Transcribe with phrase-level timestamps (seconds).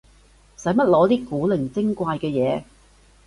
[0.57, 2.63] 使乜攞啲古靈精怪嘅嘢